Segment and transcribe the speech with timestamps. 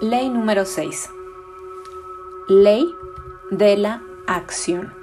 [0.00, 1.10] Ley número 6.
[2.48, 2.94] Ley
[3.50, 4.94] de la acción.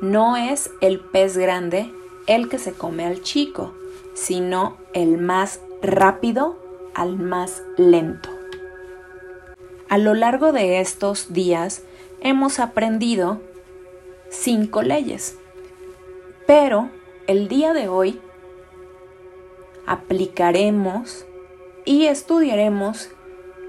[0.00, 1.94] No es el pez grande
[2.26, 3.72] el que se come al chico,
[4.14, 6.58] sino el más rápido
[6.94, 8.30] al más lento.
[9.88, 11.84] A lo largo de estos días
[12.20, 13.40] hemos aprendido
[14.28, 15.38] cinco leyes,
[16.48, 16.90] pero
[17.28, 18.20] el día de hoy
[19.86, 21.26] aplicaremos
[21.84, 23.10] y estudiaremos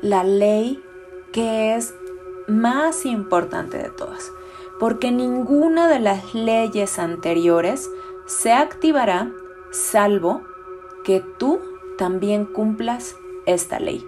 [0.03, 0.83] la ley
[1.31, 1.95] que es
[2.47, 4.31] más importante de todas,
[4.79, 7.89] porque ninguna de las leyes anteriores
[8.25, 9.31] se activará
[9.71, 10.41] salvo
[11.03, 11.59] que tú
[11.97, 14.05] también cumplas esta ley.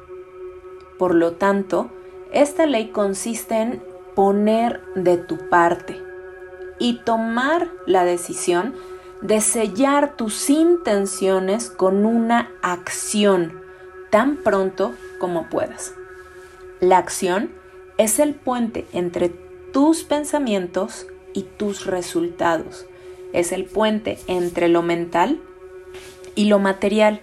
[1.00, 1.90] Por lo tanto,
[2.32, 3.82] esta ley consiste en
[4.16, 6.02] poner de tu parte
[6.78, 8.76] y tomar la decisión
[9.22, 13.62] de sellar tus intenciones con una acción
[14.10, 15.94] tan pronto como puedas.
[16.80, 17.52] La acción
[17.98, 19.30] es el puente entre
[19.72, 22.86] tus pensamientos y tus resultados.
[23.34, 25.40] Es el puente entre lo mental
[26.36, 27.22] y lo material.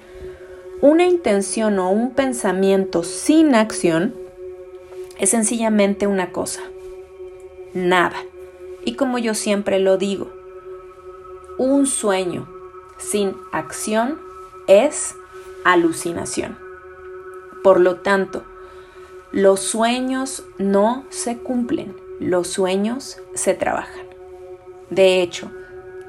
[0.81, 4.15] Una intención o un pensamiento sin acción
[5.19, 6.63] es sencillamente una cosa,
[7.73, 8.17] nada.
[8.85, 10.33] Y como yo siempre lo digo,
[11.59, 12.49] un sueño
[12.99, 14.19] sin acción
[14.67, 15.15] es
[15.65, 16.62] alucinación.
[17.63, 18.45] Por lo tanto,
[19.31, 24.07] los sueños no se cumplen, los sueños se trabajan.
[24.91, 25.51] De hecho,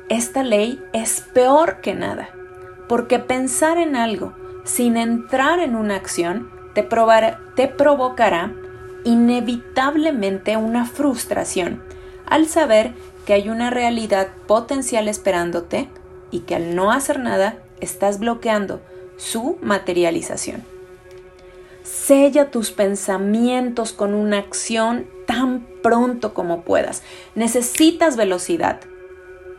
[0.09, 2.29] esta ley es peor que nada,
[2.89, 8.53] porque pensar en algo sin entrar en una acción te, provocará
[9.03, 11.81] inevitablemente una frustración
[12.25, 12.93] al saber
[13.25, 15.89] que hay una realidad potencial esperándote
[16.31, 18.81] y que al no hacer nada estás bloqueando
[19.17, 20.72] su materialización.
[21.83, 27.03] Sella tus pensamientos con una acción tan pronto como puedas.
[27.35, 28.79] Necesitas velocidad,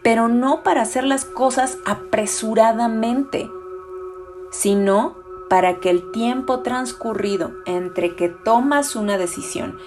[0.02, 3.48] pero no para hacer las cosas apresuradamente,
[4.50, 5.16] sino
[5.48, 9.78] para que el tiempo transcurrido entre que tomas una decisión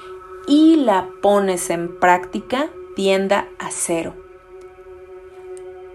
[0.47, 4.13] y la pones en práctica tienda a cero.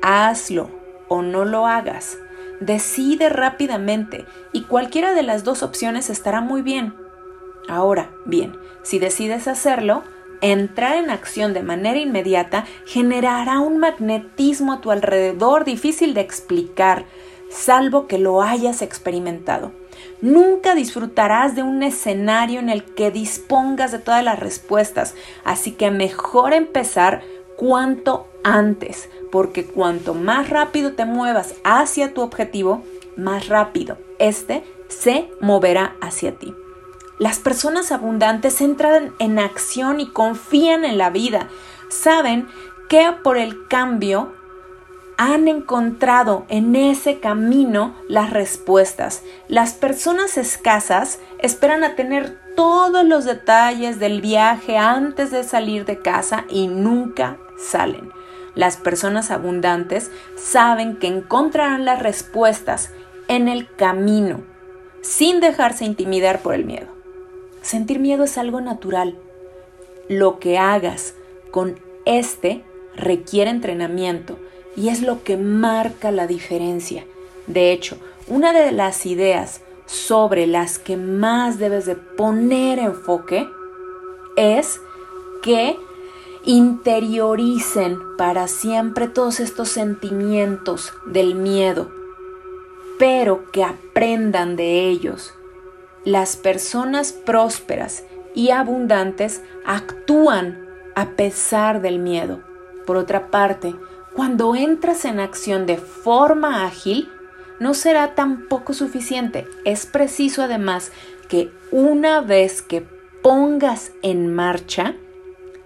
[0.03, 0.69] Hazlo
[1.09, 2.19] o no lo hagas.
[2.63, 6.95] Decide rápidamente y cualquiera de las dos opciones estará muy bien.
[7.69, 10.05] Ahora, bien, si decides hacerlo,
[10.41, 17.05] entrar en acción de manera inmediata generará un magnetismo a tu alrededor difícil de explicar,
[17.51, 19.73] salvo que lo hayas experimentado.
[20.21, 25.91] Nunca disfrutarás de un escenario en el que dispongas de todas las respuestas, así que
[25.91, 27.23] mejor empezar
[27.57, 32.83] cuanto antes, porque cuanto más rápido te muevas hacia tu objetivo,
[33.17, 36.55] más rápido este se moverá hacia ti.
[37.19, 41.49] Las personas abundantes entran en acción y confían en la vida.
[41.89, 42.49] Saben
[42.89, 44.33] que por el cambio
[45.19, 49.23] han encontrado en ese camino las respuestas.
[49.49, 56.01] Las personas escasas esperan a tener todos los detalles del viaje antes de salir de
[56.01, 58.11] casa y nunca salen.
[58.55, 62.91] Las personas abundantes saben que encontrarán las respuestas
[63.29, 64.43] en el camino,
[65.01, 66.89] sin dejarse intimidar por el miedo.
[67.63, 69.17] Sentir miedo es algo natural.
[70.09, 71.15] Lo que hagas
[71.51, 72.65] con este
[72.95, 74.39] requiere entrenamiento
[74.77, 77.05] y es lo que marca la diferencia.
[77.47, 77.97] De hecho,
[78.27, 83.49] una de las ideas sobre las que más debes de poner enfoque
[84.37, 84.81] es
[85.43, 85.77] que
[86.45, 91.91] interioricen para siempre todos estos sentimientos del miedo,
[92.99, 95.35] pero que aprendan de ellos.
[96.05, 98.05] Las personas prósperas
[98.35, 100.67] y abundantes actúan
[100.97, 102.41] a pesar del miedo.
[102.87, 103.75] Por otra parte,
[104.13, 107.09] cuando entras en acción de forma ágil,
[107.61, 109.47] no será tampoco suficiente.
[109.65, 110.91] Es preciso además
[111.29, 112.85] que una vez que
[113.23, 114.97] pongas en marcha,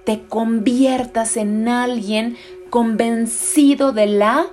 [0.06, 2.38] te conviertas en alguien
[2.70, 4.46] convencido de la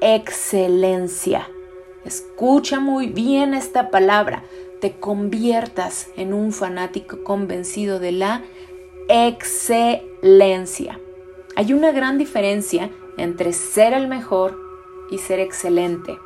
[0.00, 1.46] excelencia.
[2.06, 4.44] Escucha muy bien esta palabra.
[4.80, 8.42] Te conviertas en un fanático convencido de la
[9.08, 10.98] excelencia.
[11.54, 14.58] Hay una gran diferencia entre ser el mejor
[15.10, 16.16] y ser excelente.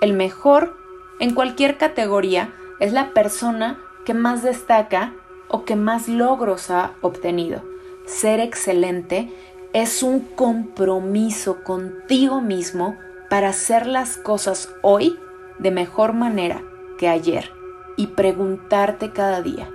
[0.00, 0.74] El mejor
[1.18, 5.12] en cualquier categoría es la persona que más destaca
[5.48, 7.69] o que más logros ha obtenido.
[8.10, 9.32] Ser excelente
[9.72, 12.96] es un compromiso contigo mismo
[13.30, 15.16] para hacer las cosas hoy
[15.60, 16.62] de mejor manera
[16.98, 17.50] que ayer.
[17.96, 19.68] y preguntarte cada día,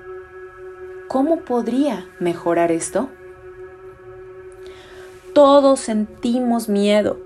[1.07, 3.09] ¿cómo podría mejorar esto?
[5.33, 7.19] Todos sentimos miedo,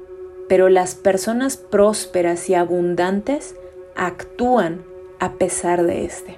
[0.50, 3.56] pero las personas prósperas y abundantes
[3.96, 4.84] actúan
[5.20, 6.38] a pesar de este.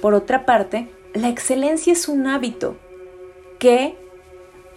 [0.00, 2.76] Por otra parte, la excelencia es un hábito
[3.64, 3.96] que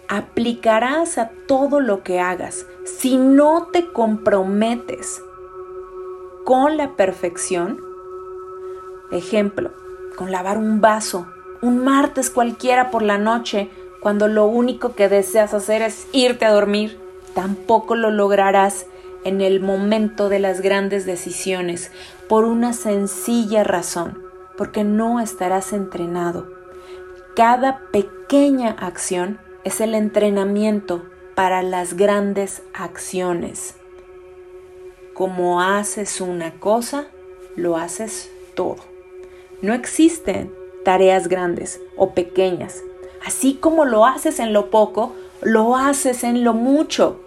[0.08, 2.64] aplicarás a todo lo que hagas.
[2.86, 5.20] Si no te comprometes
[6.46, 7.82] con la perfección,
[9.10, 9.72] ejemplo,
[10.16, 11.26] con lavar un vaso,
[11.60, 13.68] un martes cualquiera por la noche,
[14.00, 16.98] cuando lo único que deseas hacer es irte a dormir,
[17.34, 18.86] tampoco lo lograrás
[19.24, 21.92] en el momento de las grandes decisiones
[22.26, 24.22] por una sencilla razón,
[24.56, 26.57] porque no estarás entrenado.
[27.38, 31.04] Cada pequeña acción es el entrenamiento
[31.36, 33.76] para las grandes acciones.
[35.14, 37.06] Como haces una cosa,
[37.54, 38.78] lo haces todo.
[39.62, 40.52] No existen
[40.84, 42.82] tareas grandes o pequeñas,
[43.24, 47.20] Así como lo haces en lo poco, lo haces en lo mucho.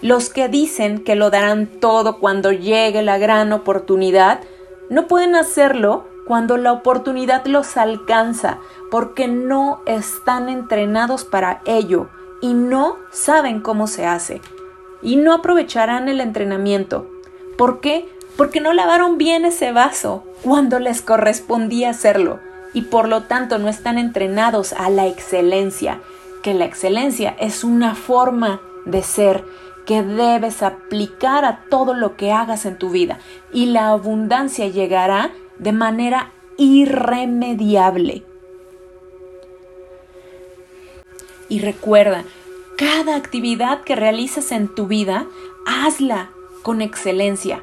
[0.00, 4.40] Los que dicen que lo darán todo cuando llegue la gran oportunidad,
[4.88, 8.58] no pueden hacerlo cuando la oportunidad los alcanza,
[8.90, 12.08] porque no están entrenados para ello
[12.40, 14.40] y no saben cómo se hace.
[15.02, 17.06] Y no aprovecharán el entrenamiento.
[17.56, 18.08] ¿Por qué?
[18.36, 22.40] Porque no lavaron bien ese vaso cuando les correspondía hacerlo
[22.72, 26.00] y por lo tanto no están entrenados a la excelencia,
[26.42, 29.44] que la excelencia es una forma de ser
[29.86, 33.18] que debes aplicar a todo lo que hagas en tu vida
[33.52, 38.24] y la abundancia llegará de manera irremediable.
[41.48, 42.24] Y recuerda,
[42.76, 45.26] cada actividad que realices en tu vida,
[45.66, 46.30] hazla
[46.62, 47.62] con excelencia.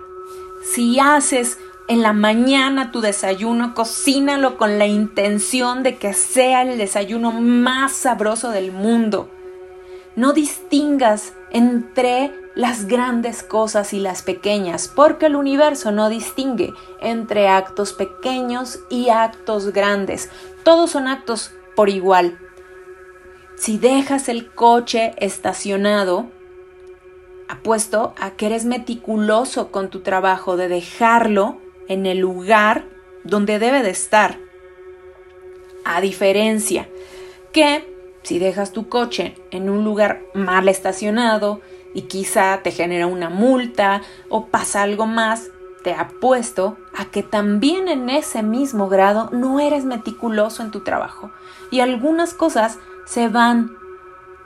[0.63, 1.57] Si haces
[1.87, 7.91] en la mañana tu desayuno, cocínalo con la intención de que sea el desayuno más
[7.91, 9.29] sabroso del mundo.
[10.15, 17.47] No distingas entre las grandes cosas y las pequeñas, porque el universo no distingue entre
[17.47, 20.29] actos pequeños y actos grandes.
[20.63, 22.37] Todos son actos por igual.
[23.55, 26.29] Si dejas el coche estacionado,
[27.47, 31.57] apuesto a que eres meticuloso con tu trabajo de dejarlo
[31.87, 32.85] en el lugar
[33.23, 34.37] donde debe de estar.
[35.85, 36.89] A diferencia
[37.51, 37.87] que
[38.23, 41.61] si dejas tu coche en un lugar mal estacionado
[41.93, 45.49] y quizá te genera una multa o pasa algo más,
[45.83, 51.31] te apuesto a que también en ese mismo grado no eres meticuloso en tu trabajo
[51.71, 53.71] y algunas cosas se van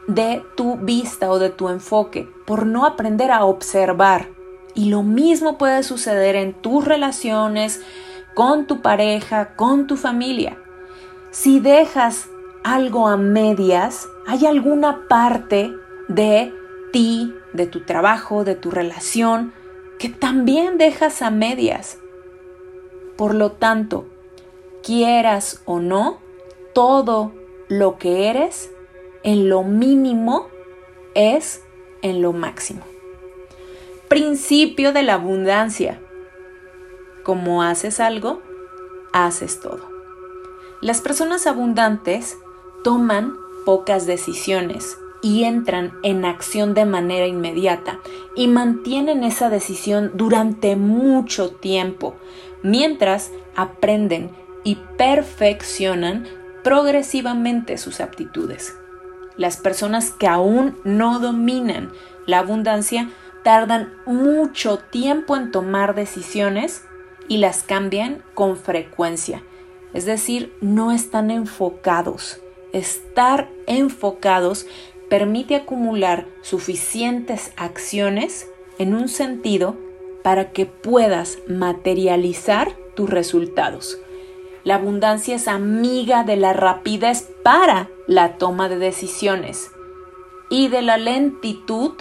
[0.08, 4.30] de tu vista o de tu enfoque por no aprender a observar
[4.76, 7.82] y lo mismo puede suceder en tus relaciones,
[8.36, 10.58] con tu pareja, con tu familia.
[11.32, 12.28] Si dejas
[12.64, 15.74] algo a medias, hay alguna parte
[16.10, 16.54] de
[16.96, 19.52] ti, de tu trabajo, de tu relación,
[20.00, 21.98] que también dejas a medias.
[23.18, 24.06] Por lo tanto,
[24.82, 26.20] quieras o no,
[26.74, 27.34] todo
[27.68, 28.72] lo que eres,
[29.24, 30.48] en lo mínimo,
[31.16, 31.62] es
[32.02, 32.86] en lo máximo
[34.08, 36.00] principio de la abundancia.
[37.24, 38.42] Como haces algo,
[39.12, 39.82] haces todo.
[40.82, 42.38] Las personas abundantes
[42.84, 43.36] toman
[43.66, 48.00] pocas decisiones y entran en acción de manera inmediata
[48.36, 52.16] y mantienen esa decisión durante mucho tiempo,
[52.62, 54.30] mientras aprenden
[54.64, 56.28] y perfeccionan
[56.64, 58.78] progresivamente sus aptitudes.
[59.36, 61.92] Las personas que aún no dominan
[62.28, 63.10] la abundancia
[63.44, 66.84] tardan mucho tiempo en tomar decisiones
[67.28, 69.42] y las cambian con frecuencia.
[69.92, 72.42] Es decir, no están enfocados.
[72.74, 74.68] Estar enfocados
[75.16, 79.78] permite acumular suficientes acciones en un sentido
[80.26, 83.98] para que puedas materializar tus resultados.
[84.66, 89.72] La abundancia es amiga de la rapidez para la toma de decisiones
[90.50, 91.94] y de la lentitud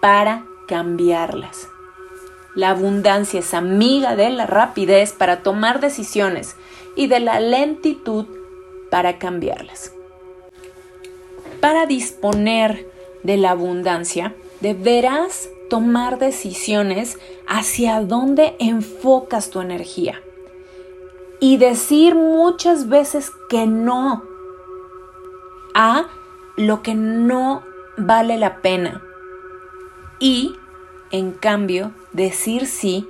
[0.00, 1.68] para cambiarlas.
[2.54, 6.56] La abundancia es amiga de la rapidez para tomar decisiones
[6.96, 8.24] y de la lentitud
[8.90, 9.92] para cambiarlas.
[11.60, 12.88] Para disponer
[13.22, 20.22] de la abundancia, deberás tomar decisiones hacia dónde enfocas tu energía.
[21.40, 24.22] Y decir muchas veces que no
[25.74, 26.06] a
[26.56, 27.62] lo que no
[27.98, 29.02] vale la pena.
[30.18, 30.56] Y,
[31.10, 33.06] en cambio, decir sí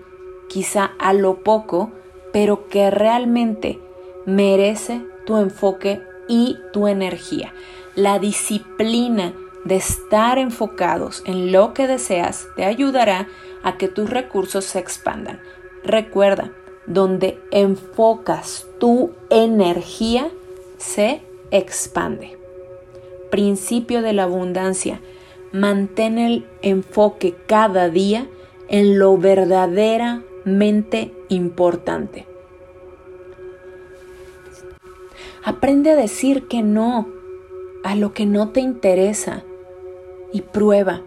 [0.48, 1.92] quizá a lo poco,
[2.32, 3.80] pero que realmente
[4.24, 7.52] merece tu enfoque y tu energía.
[7.94, 9.32] La disciplina
[9.64, 13.28] de estar enfocados en lo que deseas te ayudará
[13.62, 15.40] a que tus recursos se expandan.
[15.82, 16.52] Recuerda,
[16.86, 20.30] donde enfocas tu energía,
[20.78, 22.38] se expande.
[23.30, 25.00] Principio de la abundancia.
[25.52, 28.28] Mantén el enfoque cada día
[28.68, 32.26] en lo verdaderamente importante.
[35.46, 37.06] Aprende a decir que no
[37.84, 39.44] a lo que no te interesa
[40.32, 41.02] y prueba.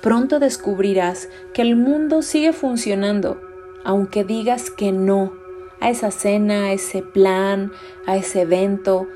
[0.00, 3.38] Pronto descubrirás que el mundo sigue funcionando,
[3.84, 5.34] aunque digas que no
[5.78, 7.70] a esa cena, a ese plan,
[8.06, 9.08] a ese evento.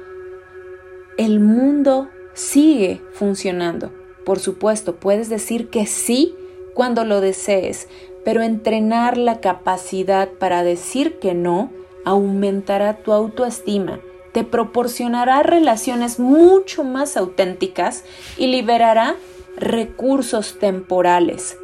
[1.16, 3.90] El mundo sigue funcionando.
[4.26, 6.34] Por supuesto, puedes decir que sí
[6.74, 7.88] cuando lo desees,
[8.26, 11.70] pero entrenar la capacidad para decir que no
[12.04, 14.00] aumentará tu autoestima,
[14.36, 18.04] te proporcionará relaciones mucho más auténticas
[18.36, 19.16] y liberará
[19.56, 21.56] recursos temporales,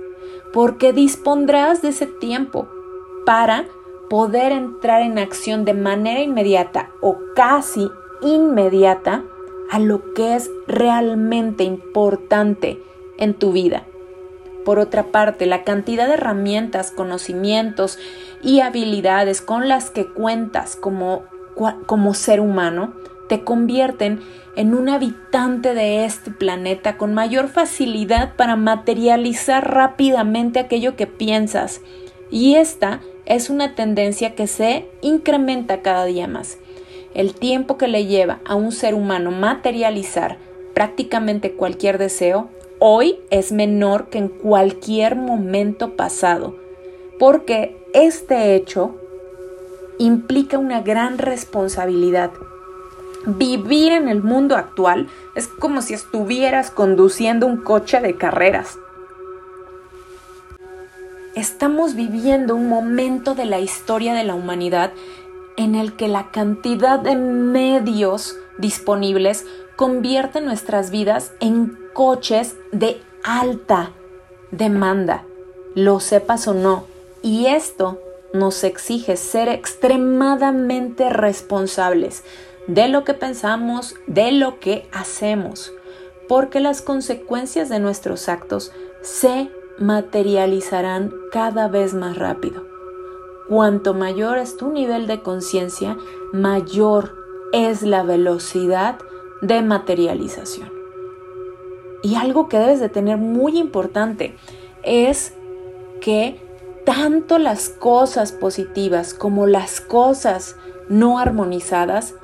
[0.55, 2.71] porque dispondrás de ese tiempo
[3.27, 3.67] para
[4.09, 7.91] poder entrar en acción de manera inmediata o casi
[8.23, 9.23] inmediata
[9.71, 12.83] a lo que es realmente importante
[13.19, 13.85] en tu vida.
[14.65, 17.99] Por otra parte, la cantidad de herramientas, conocimientos
[18.43, 21.25] y habilidades con las que cuentas como,
[21.87, 22.93] como ser humano
[23.29, 24.21] te convierten
[24.57, 31.81] en un habitante de este planeta con mayor facilidad para materializar rápidamente aquello que piensas.
[32.31, 36.59] Y esta es una tendencia que se incrementa cada día más.
[37.15, 40.39] El tiempo que le lleva a un ser humano materializar
[40.75, 46.57] prácticamente cualquier deseo hoy es menor que en cualquier momento pasado,
[47.19, 48.97] porque este hecho
[50.03, 52.33] implica una gran responsabilidad.
[53.25, 58.79] Vivir en el mundo actual es como si estuvieras conduciendo un coche de carreras.
[61.37, 64.91] Estamos viviendo un momento de la historia de la humanidad
[65.57, 73.93] en el que la cantidad de medios disponibles convierte nuestras vidas en coches de alta
[74.51, 75.25] demanda,
[75.75, 76.87] lo sepas o no.
[77.23, 77.99] Y esto
[78.33, 82.25] nos exige ser extremadamente responsables
[82.67, 85.73] de lo que pensamos, de lo que hacemos,
[86.29, 88.73] porque las consecuencias de nuestros actos
[89.03, 92.65] se materializarán cada vez más rápido.
[93.49, 95.97] Cuanto mayor es tu nivel de conciencia,
[96.33, 97.17] mayor
[97.53, 98.99] es la velocidad
[99.43, 100.73] de materialización.
[102.03, 104.37] Y algo que debes de tener muy importante
[104.83, 105.35] es
[106.01, 106.41] que
[106.85, 110.57] tanto las cosas positivas como las cosas
[110.89, 112.15] no armonizadas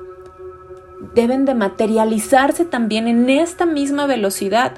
[1.13, 4.73] deben de materializarse también en esta misma velocidad.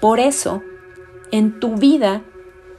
[0.00, 0.62] Por eso,
[1.30, 2.22] en tu vida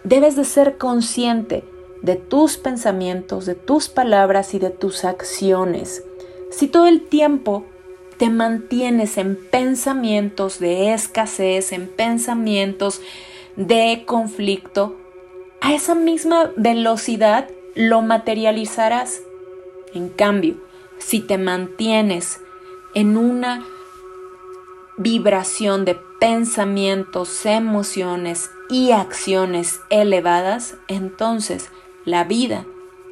[0.03, 1.63] debes de ser consciente
[2.01, 6.03] de tus pensamientos, de tus palabras y de tus acciones.
[6.51, 7.65] Si todo el tiempo
[8.17, 13.01] te mantienes en pensamientos de escasez, en pensamientos
[13.55, 14.95] de conflicto,
[15.61, 19.21] a esa misma velocidad lo materializarás.
[19.93, 20.55] En cambio,
[20.97, 22.39] si te mantienes
[22.93, 23.65] en una
[24.97, 31.69] vibración de pensamientos, emociones y acciones elevadas, entonces
[32.05, 32.65] la vida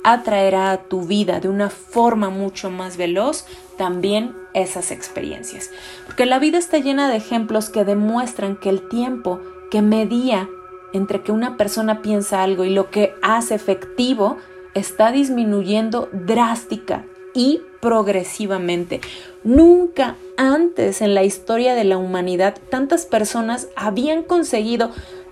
[0.04, 3.46] atraerá a tu vida de una forma mucho más veloz
[3.78, 5.72] también esas experiencias.
[6.06, 9.40] Porque la vida está llena de ejemplos que demuestran que el tiempo
[9.72, 10.50] que medía
[10.94, 14.38] entre que una persona piensa algo y lo que hace efectivo
[14.74, 19.02] está disminuyendo drástica y progresivamente.
[19.44, 24.92] Nunca antes en la historia de la humanidad tantas personas habían conseguido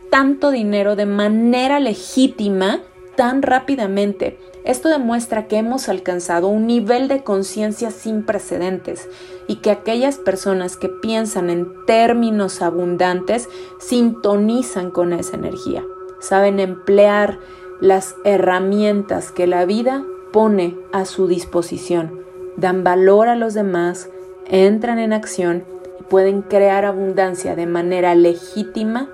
[0.10, 2.82] tanto dinero de manera legítima
[3.16, 4.38] tan rápidamente.
[4.64, 9.08] Esto demuestra que hemos alcanzado un nivel de conciencia sin precedentes
[9.52, 15.84] y que aquellas personas que piensan en términos abundantes sintonizan con esa energía,
[16.22, 17.38] saben emplear
[17.82, 22.22] las herramientas que la vida pone a su disposición,
[22.56, 24.10] dan valor a los demás,
[24.46, 25.66] entran en acción
[26.00, 29.10] y pueden crear abundancia de manera legítima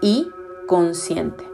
[0.00, 0.30] y
[0.66, 1.44] consciente.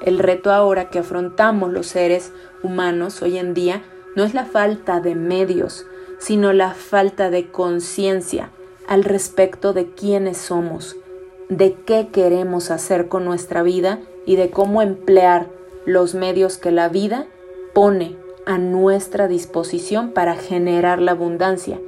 [0.00, 2.32] El reto ahora que afrontamos los seres
[2.64, 3.84] humanos hoy en día
[4.16, 5.86] no es la falta de medios,
[6.22, 8.50] sino la falta de conciencia
[8.86, 10.96] al respecto de quiénes somos,
[11.48, 15.48] de qué queremos hacer con nuestra vida y de cómo emplear
[15.84, 17.26] los medios que la vida
[17.74, 21.80] pone a nuestra disposición para generar la abundancia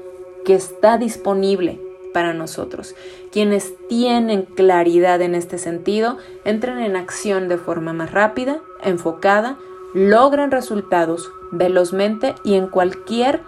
[0.44, 1.80] que está disponible
[2.12, 2.96] para nosotros.
[3.30, 9.58] Quienes tienen claridad en este sentido entran en acción de forma más rápida, enfocada,
[9.94, 13.40] logran resultados velozmente y en cualquier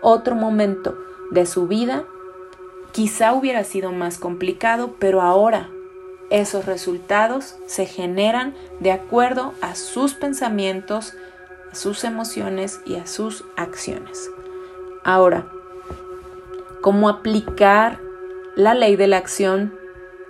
[0.00, 0.96] otro momento
[1.30, 2.04] de su vida
[2.92, 5.68] quizá hubiera sido más complicado, pero ahora
[6.30, 11.14] esos resultados se generan de acuerdo a sus pensamientos,
[11.72, 14.30] a sus emociones y a sus acciones.
[15.04, 15.50] Ahora,
[16.80, 18.00] ¿cómo aplicar
[18.56, 19.74] la ley de la acción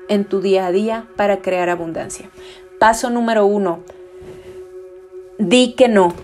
[0.09, 2.31] en tu día a día para crear abundancia?
[2.79, 3.81] Paso número uno,
[5.39, 6.15] di que no.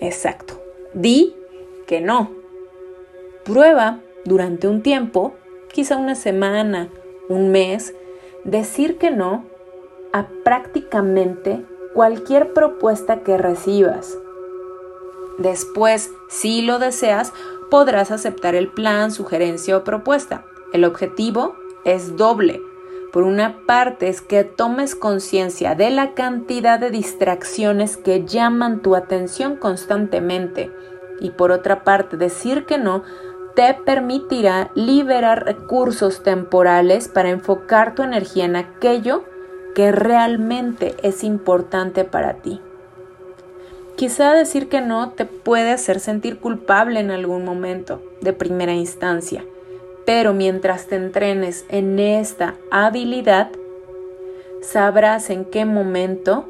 [0.00, 0.60] Exacto,
[0.94, 1.34] di
[1.86, 2.30] que no.
[3.44, 5.34] Prueba durante un tiempo,
[5.72, 6.88] quizá una semana,
[7.28, 7.94] un mes,
[8.44, 9.44] decir que no
[10.12, 14.16] a prácticamente cualquier propuesta que recibas.
[15.38, 17.32] Después, si lo deseas,
[17.70, 20.44] podrás aceptar el plan, sugerencia o propuesta.
[20.72, 22.60] El objetivo es doble.
[23.12, 28.96] Por una parte es que tomes conciencia de la cantidad de distracciones que llaman tu
[28.96, 30.70] atención constantemente.
[31.24, 33.02] Y por otra parte, decir que no
[33.56, 39.24] te permitirá liberar recursos temporales para enfocar tu energía en aquello
[39.74, 42.60] que realmente es importante para ti.
[43.96, 49.46] Quizá decir que no te puede hacer sentir culpable en algún momento de primera instancia,
[50.04, 53.48] pero mientras te entrenes en esta habilidad,
[54.60, 56.44] sabrás en qué momento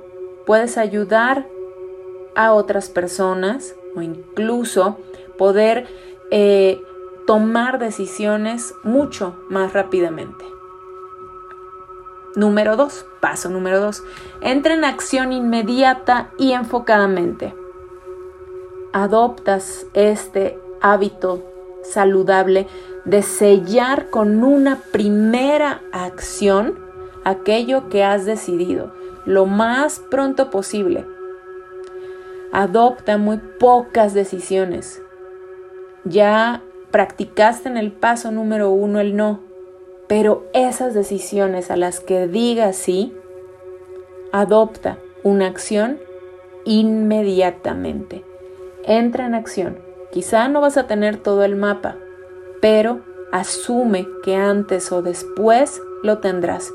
[0.47, 1.47] puedes ayudar
[2.35, 4.99] a otras personas o incluso
[5.39, 5.87] poder
[6.31, 6.83] eh,
[7.27, 10.45] tomar decisiones mucho más rápidamente.
[12.37, 14.03] Número 2, paso número 2,
[14.41, 17.55] entra en acción inmediata y enfocadamente.
[18.93, 21.43] Adoptas este hábito
[21.85, 22.67] saludable
[23.04, 26.78] de sellar con una primera acción
[27.25, 28.93] aquello que has decidido
[29.25, 31.07] lo más pronto posible.
[32.56, 35.02] Adopta muy pocas decisiones.
[36.04, 36.62] Ya
[36.93, 39.40] practicaste en el paso número uno el no,
[40.06, 43.12] pero esas decisiones a las que digas sí,
[44.30, 45.99] adopta una acción
[46.64, 48.25] inmediatamente.
[48.84, 49.80] Entra en acción.
[50.12, 51.97] Quizá no vas a tener todo el mapa,
[52.60, 53.00] pero
[53.32, 56.73] asume que antes o después lo tendrás.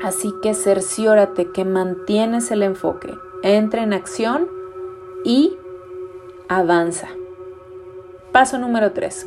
[0.00, 3.18] Así que cerciórate que mantienes el enfoque.
[3.42, 4.48] Entra en acción
[5.24, 5.56] y
[6.48, 7.08] avanza.
[8.30, 9.26] Paso número 3.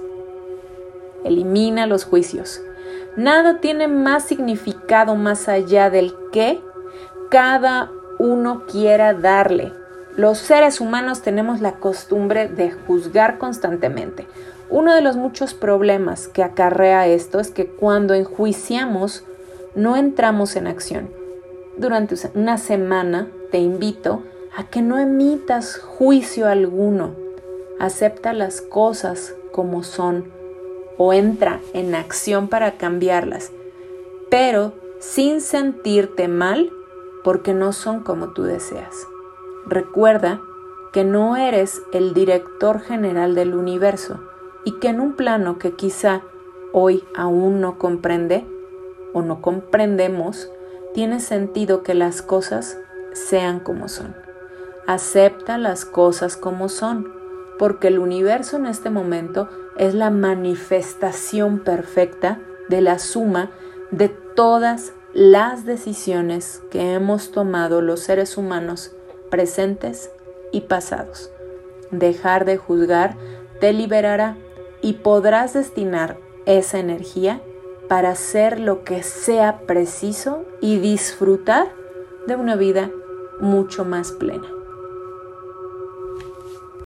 [1.26, 2.62] Elimina los juicios.
[3.18, 6.62] Nada tiene más significado más allá del que
[7.30, 9.74] cada uno quiera darle.
[10.16, 14.28] Los seres humanos tenemos la costumbre de juzgar constantemente.
[14.70, 19.26] Uno de los muchos problemas que acarrea esto es que cuando enjuiciamos
[19.76, 21.10] no entramos en acción.
[21.78, 24.22] Durante una semana te invito
[24.54, 27.16] a que no emitas juicio alguno
[27.80, 30.26] acepta las cosas como son
[30.98, 33.54] o entra en acción para cambiarlas,
[34.30, 36.70] pero sin sentirte mal
[37.24, 39.08] porque no son como tú deseas.
[39.66, 40.42] Recuerda
[40.92, 44.20] que no eres el director general del universo
[44.66, 46.24] y que en un plano que quizá
[46.74, 48.46] hoy aún no comprende
[49.14, 50.50] o no comprendemos,
[50.94, 52.80] tiene sentido que las cosas
[53.16, 54.16] sean como son.
[54.86, 57.12] Acepta las cosas como son
[57.58, 63.52] porque el universo en este momento es la manifestación perfecta de la suma
[63.92, 68.92] de todas las decisiones que hemos tomado los seres humanos
[69.32, 70.12] presentes
[70.52, 71.32] y pasados.
[71.92, 73.16] Dejar de juzgar
[73.60, 74.38] te liberará
[74.82, 77.42] y podrás destinar esa energía
[77.88, 81.72] para hacer lo que sea preciso y disfrutar
[82.28, 82.92] de una vida
[83.40, 84.48] mucho más plena.